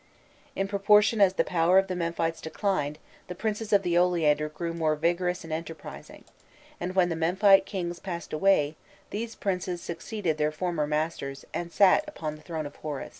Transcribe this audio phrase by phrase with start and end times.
[0.55, 4.73] In proportion as the power of the Memphites declined, the princes of the Oleander grew
[4.73, 6.23] more vigorous and enterprising;
[6.79, 8.75] and when the Memphite kings passed away,
[9.11, 13.09] these princes succeeded their former masters and sat "upon the throne of Horus."